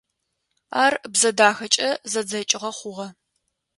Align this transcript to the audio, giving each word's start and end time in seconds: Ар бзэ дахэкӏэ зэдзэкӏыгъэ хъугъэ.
Ар 0.83 0.93
бзэ 1.13 1.29
дахэкӏэ 1.37 1.89
зэдзэкӏыгъэ 2.11 2.71
хъугъэ. 2.77 3.07